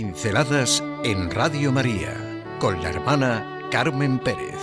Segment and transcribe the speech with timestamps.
[0.00, 2.14] Pinceladas en Radio María
[2.60, 4.54] con la hermana Carmen Pérez.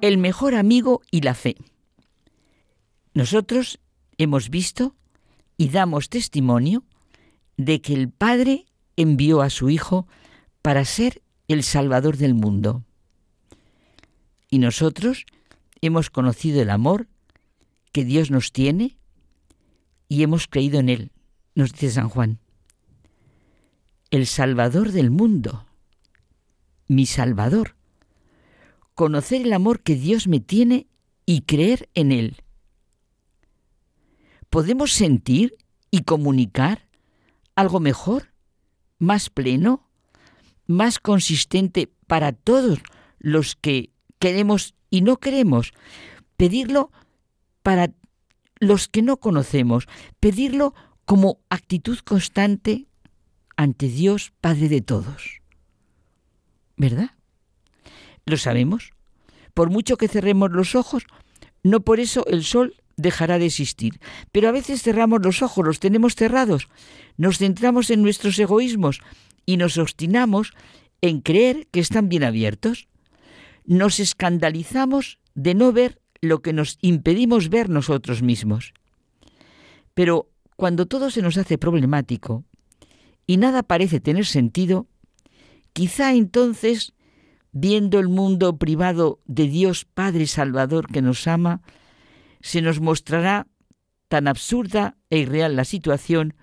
[0.00, 1.54] El mejor amigo y la fe.
[3.14, 3.78] Nosotros
[4.18, 4.96] hemos visto
[5.56, 6.82] y damos testimonio
[7.56, 10.08] de que el Padre envió a su Hijo
[10.62, 12.84] para ser el Salvador del mundo.
[14.48, 15.26] Y nosotros
[15.80, 17.08] hemos conocido el amor
[17.90, 18.96] que Dios nos tiene
[20.08, 21.12] y hemos creído en Él,
[21.54, 22.38] nos dice San Juan.
[24.10, 25.66] El Salvador del mundo,
[26.86, 27.76] mi Salvador.
[28.94, 30.86] Conocer el amor que Dios me tiene
[31.26, 32.36] y creer en Él.
[34.50, 35.56] ¿Podemos sentir
[35.90, 36.86] y comunicar
[37.54, 38.32] algo mejor,
[38.98, 39.88] más pleno,
[40.66, 42.80] más consistente para todos
[43.18, 45.72] los que queremos y no queremos.
[46.36, 46.90] Pedirlo
[47.62, 47.92] para
[48.60, 49.88] los que no conocemos,
[50.20, 52.86] pedirlo como actitud constante
[53.56, 55.40] ante Dios Padre de todos.
[56.76, 57.10] ¿Verdad?
[58.24, 58.92] ¿Lo sabemos?
[59.54, 61.04] Por mucho que cerremos los ojos,
[61.62, 64.00] no por eso el sol dejará de existir.
[64.30, 66.68] Pero a veces cerramos los ojos, los tenemos cerrados,
[67.16, 69.00] nos centramos en nuestros egoísmos
[69.46, 70.52] y nos obstinamos
[71.00, 72.88] en creer que están bien abiertos.
[73.64, 78.72] Nos escandalizamos de no ver lo que nos impedimos ver nosotros mismos.
[79.94, 82.44] Pero cuando todo se nos hace problemático
[83.26, 84.86] y nada parece tener sentido,
[85.72, 86.92] quizá entonces,
[87.50, 91.62] viendo el mundo privado de Dios Padre Salvador que nos ama,
[92.40, 93.46] se nos mostrará
[94.08, 96.34] tan absurda e irreal la situación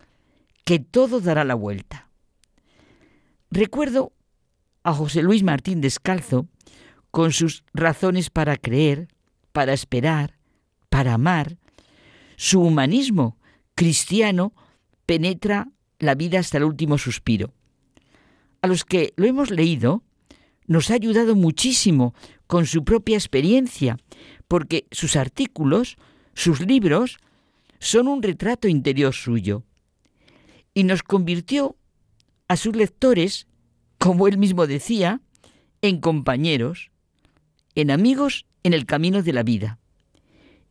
[0.66, 2.09] que todo dará la vuelta.
[3.52, 4.14] Recuerdo
[4.83, 6.48] a José Luis Martín Descalzo
[7.11, 9.08] con sus razones para creer,
[9.52, 10.37] para esperar,
[10.89, 11.58] para amar.
[12.36, 13.38] Su humanismo
[13.73, 14.54] cristiano
[15.05, 15.67] penetra
[15.98, 17.54] la vida hasta el último suspiro.
[18.61, 20.04] A los que lo hemos leído,
[20.67, 22.14] nos ha ayudado muchísimo
[22.45, 23.98] con su propia experiencia,
[24.48, 25.98] porque sus artículos,
[26.36, 27.17] sus libros,
[27.80, 29.64] son un retrato interior suyo.
[30.76, 31.76] Y nos convirtió
[32.49, 33.48] a sus lectores,
[33.98, 35.21] como él mismo decía,
[35.82, 36.92] en compañeros,
[37.76, 39.80] en amigos en el camino de la vida.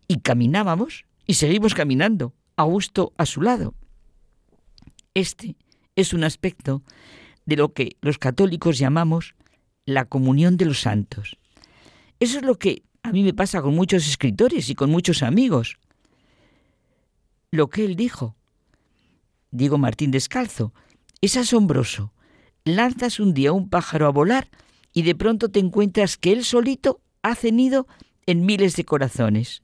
[0.09, 3.75] Y caminábamos y seguimos caminando, a gusto a su lado.
[5.15, 5.57] Este
[5.97, 6.83] es un aspecto
[7.47, 9.35] de lo que los católicos llamamos
[9.87, 11.39] la comunión de los santos.
[12.21, 15.79] Eso es lo que a mí me pasa con muchos escritores y con muchos amigos.
[17.53, 18.35] Lo que él dijo,
[19.51, 20.75] Diego Martín Descalzo,
[21.21, 22.13] es asombroso.
[22.65, 24.49] Lanzas un día un pájaro a volar
[24.93, 27.87] y de pronto te encuentras que él solito ha cenido
[28.27, 29.63] en miles de corazones.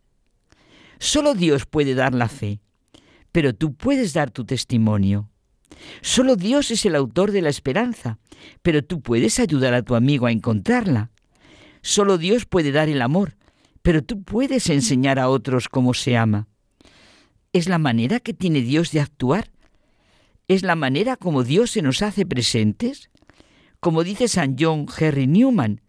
[0.98, 2.60] Solo Dios puede dar la fe,
[3.32, 5.28] pero tú puedes dar tu testimonio.
[6.00, 8.18] Solo Dios es el autor de la esperanza,
[8.62, 11.10] pero tú puedes ayudar a tu amigo a encontrarla.
[11.82, 13.36] Solo Dios puede dar el amor,
[13.82, 16.48] pero tú puedes enseñar a otros cómo se ama.
[17.52, 19.50] Es la manera que tiene Dios de actuar.
[20.48, 23.10] Es la manera como Dios se nos hace presentes.
[23.80, 25.82] Como dice San John Henry Newman,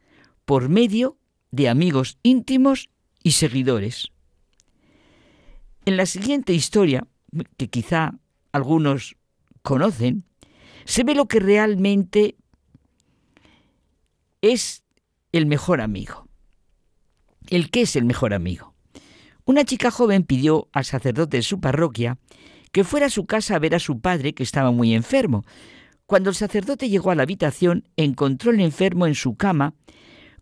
[0.46, 1.18] por medio
[1.52, 2.90] de amigos íntimos
[3.24, 4.12] y seguidores.
[5.86, 7.08] En la siguiente historia,
[7.58, 8.20] que quizá
[8.52, 9.16] algunos
[9.62, 10.26] conocen,
[10.86, 12.36] se ve lo que realmente
[14.42, 14.84] es
[15.32, 16.28] el mejor amigo.
[17.50, 18.74] ¿El qué es el mejor amigo?
[19.46, 22.18] Una chica joven pidió al sacerdote de su parroquia
[22.76, 25.46] que fuera a su casa a ver a su padre, que estaba muy enfermo.
[26.06, 29.76] Cuando el sacerdote llegó a la habitación, encontró al enfermo en su cama,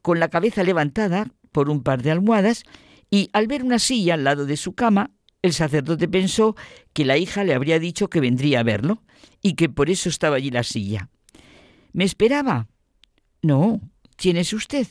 [0.01, 2.63] con la cabeza levantada por un par de almohadas,
[3.11, 5.11] y al ver una silla al lado de su cama,
[5.43, 6.55] el sacerdote pensó
[6.93, 9.03] que la hija le habría dicho que vendría a verlo
[9.43, 11.11] y que por eso estaba allí la silla.
[11.91, 12.67] ¿Me esperaba?
[13.43, 13.79] No,
[14.15, 14.87] ¿Quién es usted?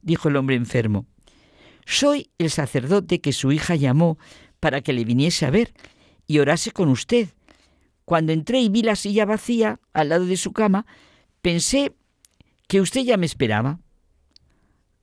[0.00, 1.06] dijo el hombre enfermo.
[1.86, 4.18] Soy el sacerdote que su hija llamó
[4.58, 5.72] para que le viniese a ver
[6.26, 7.28] y orase con usted.
[8.04, 10.86] Cuando entré y vi la silla vacía al lado de su cama,
[11.40, 11.94] pensé
[12.68, 13.80] que usted ya me esperaba.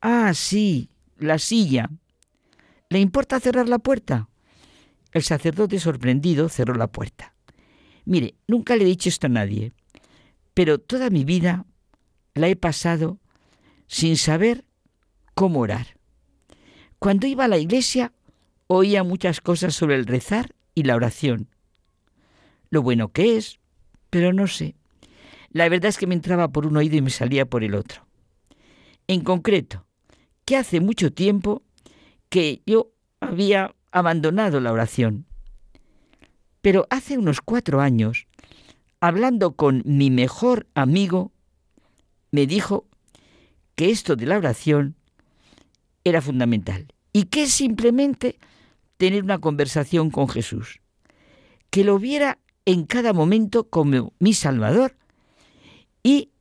[0.00, 1.90] Ah, sí, la silla.
[2.88, 4.28] ¿Le importa cerrar la puerta?
[5.12, 7.34] El sacerdote sorprendido cerró la puerta.
[8.04, 9.72] Mire, nunca le he dicho esto a nadie,
[10.54, 11.66] pero toda mi vida
[12.34, 13.18] la he pasado
[13.86, 14.64] sin saber
[15.34, 15.98] cómo orar.
[16.98, 18.12] Cuando iba a la iglesia
[18.66, 21.48] oía muchas cosas sobre el rezar y la oración.
[22.70, 23.58] Lo bueno que es,
[24.10, 24.76] pero no sé.
[25.50, 28.06] La verdad es que me entraba por un oído y me salía por el otro.
[29.08, 29.86] En concreto,
[30.44, 31.62] que hace mucho tiempo
[32.28, 35.26] que yo había abandonado la oración.
[36.62, 38.26] Pero hace unos cuatro años,
[39.00, 41.32] hablando con mi mejor amigo,
[42.30, 42.86] me dijo
[43.74, 44.94] que esto de la oración
[46.04, 48.38] era fundamental y que simplemente
[49.00, 50.82] tener una conversación con Jesús,
[51.70, 54.94] que lo viera en cada momento como mi Salvador
[56.02, 56.32] y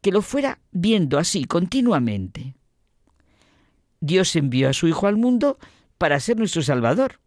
[0.00, 2.54] que lo fuera viendo así continuamente.
[4.00, 5.58] Dios envió a su Hijo al mundo
[5.98, 7.20] para ser nuestro Salvador.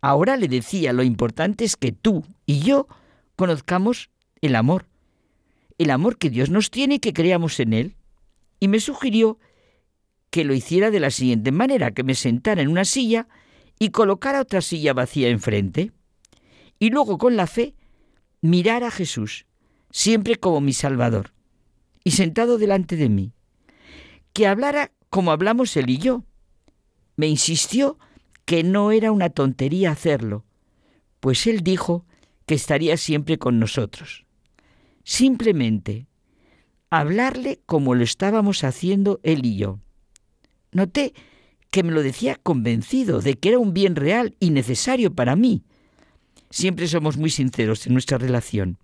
[0.00, 2.86] Ahora le decía, lo importante es que tú y yo
[3.34, 4.10] conozcamos
[4.40, 4.86] el amor,
[5.76, 7.96] el amor que Dios nos tiene y que creamos en Él.
[8.60, 9.40] Y me sugirió
[10.30, 13.26] que lo hiciera de la siguiente manera, que me sentara en una silla
[13.78, 15.92] y colocara otra silla vacía enfrente.
[16.78, 17.74] Y luego con la fe
[18.40, 19.46] mirar a Jesús,
[19.90, 21.32] siempre como mi Salvador,
[22.04, 23.32] y sentado delante de mí.
[24.32, 26.24] Que hablara como hablamos él y yo.
[27.16, 27.98] Me insistió
[28.44, 30.44] que no era una tontería hacerlo,
[31.20, 32.06] pues él dijo
[32.46, 34.24] que estaría siempre con nosotros.
[35.04, 36.06] Simplemente
[36.90, 39.80] hablarle como lo estábamos haciendo él y yo.
[40.72, 41.12] Noté
[41.70, 45.64] que me lo decía convencido de que era un bien real y necesario para mí.
[46.50, 48.78] Siempre somos muy sinceros en nuestra relación.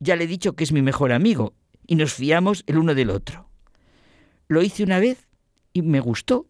[0.00, 1.54] Ya le he dicho que es mi mejor amigo
[1.86, 3.48] y nos fiamos el uno del otro.
[4.46, 5.26] Lo hice una vez
[5.72, 6.46] y me gustó.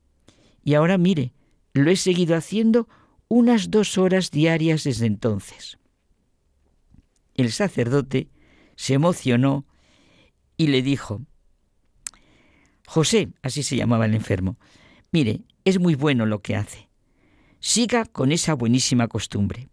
[0.65, 1.33] Y ahora mire,
[1.73, 2.89] lo he seguido haciendo
[3.29, 5.79] unas dos horas diarias desde entonces.
[7.35, 8.29] El sacerdote
[8.75, 9.65] se emocionó
[10.57, 11.23] y le dijo,
[12.87, 14.59] José, así se llamaba el enfermo,
[15.13, 16.89] mire, es muy bueno lo que hace.
[17.61, 19.69] Siga con esa buenísima costumbre.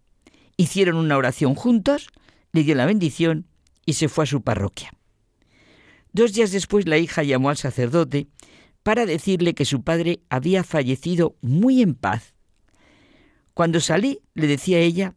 [0.57, 2.09] Hicieron una oración juntos,
[2.51, 3.47] le dio la bendición
[3.85, 4.91] y se fue a su parroquia.
[6.11, 8.27] Dos días después la hija llamó al sacerdote
[8.83, 12.33] para decirle que su padre había fallecido muy en paz.
[13.53, 15.15] Cuando salí, le decía ella,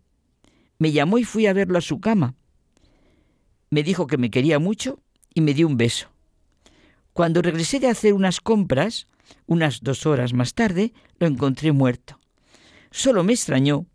[0.79, 2.35] me llamó y fui a verlo a su cama.
[3.71, 5.01] Me dijo que me quería mucho
[5.35, 6.09] y me dio un beso.
[7.13, 9.09] Cuando regresé de hacer unas compras,
[9.47, 12.19] unas dos horas más tarde, lo encontré muerto.
[12.91, 13.87] Solo me extrañó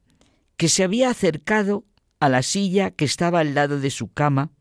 [0.57, 1.85] que se había acercado
[2.19, 4.51] a la silla que estaba al lado de su cama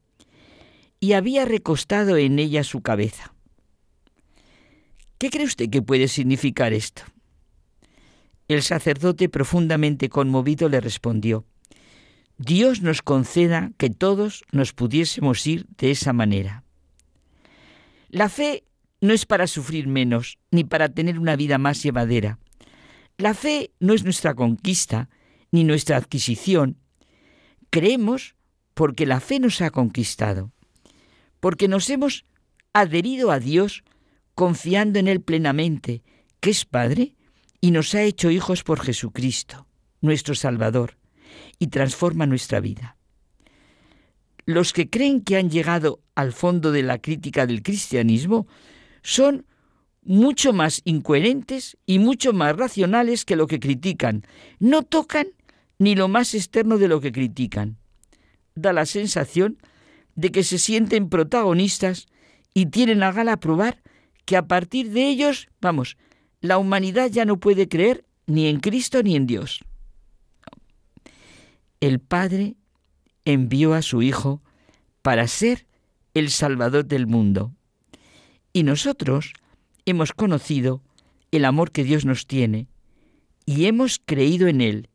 [1.00, 3.34] y había recostado en ella su cabeza.
[5.18, 7.02] ¿Qué cree usted que puede significar esto?
[8.48, 11.46] El sacerdote, profundamente conmovido, le respondió,
[12.38, 16.64] Dios nos conceda que todos nos pudiésemos ir de esa manera.
[18.08, 18.64] La fe
[19.02, 22.38] no es para sufrir menos, ni para tener una vida más llevadera.
[23.18, 25.10] La fe no es nuestra conquista,
[25.50, 26.78] ni nuestra adquisición.
[27.68, 28.36] Creemos
[28.74, 30.52] porque la fe nos ha conquistado,
[31.40, 32.24] porque nos hemos
[32.72, 33.82] adherido a Dios
[34.36, 36.04] confiando en Él plenamente,
[36.40, 37.16] que es Padre,
[37.60, 39.66] y nos ha hecho hijos por Jesucristo,
[40.00, 40.96] nuestro Salvador,
[41.58, 42.96] y transforma nuestra vida.
[44.46, 48.46] Los que creen que han llegado al fondo de la crítica del cristianismo
[49.02, 49.46] son
[50.04, 54.24] mucho más incoherentes y mucho más racionales que lo que critican.
[54.58, 55.28] No tocan
[55.78, 57.78] ni lo más externo de lo que critican.
[58.54, 59.58] Da la sensación
[60.14, 62.06] de que se sienten protagonistas
[62.54, 63.82] y tienen a gala probar
[64.24, 65.96] que a partir de ellos, vamos,
[66.40, 69.64] la humanidad ya no puede creer ni en Cristo ni en Dios.
[71.80, 72.56] El Padre
[73.24, 74.42] envió a su Hijo
[75.02, 75.66] para ser
[76.14, 77.52] el Salvador del mundo.
[78.52, 79.32] Y nosotros
[79.86, 80.82] hemos conocido
[81.30, 82.68] el amor que Dios nos tiene
[83.46, 84.88] y hemos creído en Él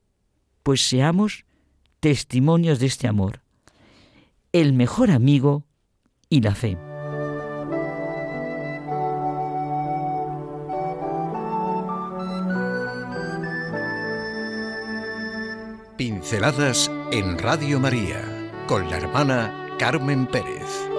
[0.68, 1.46] pues seamos
[2.02, 3.42] testimonios de este amor,
[4.52, 5.64] el mejor amigo
[6.30, 6.78] y la fe.
[15.96, 18.22] Pinceladas en Radio María
[18.68, 20.97] con la hermana Carmen Pérez.